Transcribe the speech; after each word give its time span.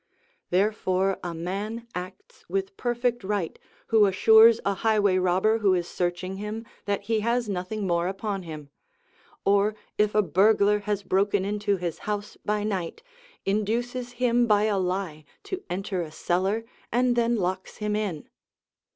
Therefore 0.49 1.19
a 1.23 1.35
man 1.35 1.87
acts 1.93 2.43
with 2.49 2.75
perfect 2.75 3.23
right 3.23 3.59
who 3.93 4.07
assures 4.07 4.59
a 4.65 4.73
highway 4.73 5.19
robber 5.19 5.59
who 5.59 5.75
is 5.75 5.87
searching 5.87 6.37
him 6.37 6.65
that 6.85 7.03
he 7.03 7.19
has 7.19 7.47
nothing 7.47 7.85
more 7.85 8.07
upon 8.07 8.41
him; 8.41 8.69
or, 9.45 9.75
if 9.99 10.15
a 10.15 10.23
burglar 10.23 10.79
has 10.79 11.03
broken 11.03 11.45
into 11.45 11.77
his 11.77 11.99
house 12.09 12.35
by 12.43 12.63
night, 12.63 13.03
induces 13.45 14.13
him 14.13 14.47
by 14.47 14.63
a 14.63 14.79
lie 14.79 15.23
to 15.43 15.61
enter 15.69 16.01
a 16.01 16.09
cellar 16.11 16.65
and 16.91 17.15
then 17.15 17.35
locks 17.35 17.77
him 17.77 17.95
in. 17.95 18.27